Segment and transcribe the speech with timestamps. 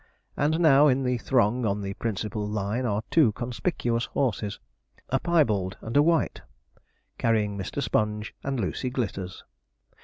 [0.35, 4.59] And now in the throng on the principal line are two conspicuous horses
[5.09, 6.41] a piebald and a white
[7.19, 7.83] carrying Mr.
[7.83, 9.43] Sponge and Lucy Glitters.